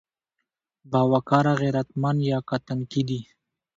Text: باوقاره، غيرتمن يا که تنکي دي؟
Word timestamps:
باوقاره، 0.91 1.53
غيرتمن 1.61 2.17
يا 2.29 2.39
که 2.47 2.57
تنکي 2.67 3.01
دي؟ 3.07 3.19